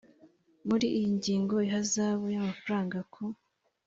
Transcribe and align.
muri 0.67 0.85
iyi 0.97 1.07
ngingo 1.15 1.53
ihazabu 1.67 2.25
y 2.33 2.37
amafaranga 2.41 2.97
ku 3.13 3.23